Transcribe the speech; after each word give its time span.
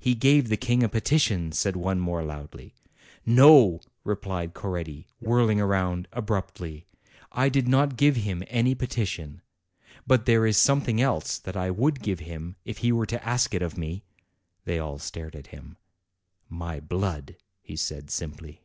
"He 0.00 0.16
gave 0.16 0.48
the 0.48 0.56
King 0.56 0.82
a 0.82 0.88
petition," 0.88 1.52
said 1.52 1.76
one, 1.76 2.00
more 2.00 2.24
loudly. 2.24 2.74
"No," 3.24 3.80
replied 4.02 4.54
Coretti, 4.54 5.06
whirling 5.20 5.60
round 5.60 6.08
abruptly; 6.12 6.88
T 7.32 7.50
did 7.50 7.68
not 7.68 7.96
give 7.96 8.16
him 8.16 8.42
any 8.48 8.74
petition. 8.74 9.42
But 10.04 10.26
there 10.26 10.46
is 10.46 10.58
some 10.58 10.80
thing 10.80 11.00
else 11.00 11.38
that 11.38 11.56
I 11.56 11.70
would 11.70 12.02
give 12.02 12.18
him, 12.18 12.56
if 12.64 12.78
he 12.78 12.90
were 12.90 13.06
to 13.06 13.24
ask 13.24 13.54
it 13.54 13.62
of 13.62 13.78
me." 13.78 14.02
They 14.64 14.80
all 14.80 14.98
stared 14.98 15.36
at 15.36 15.46
him. 15.54 15.76
"My 16.48 16.80
blood," 16.80 17.36
he 17.62 17.76
said 17.76 18.10
simply. 18.10 18.62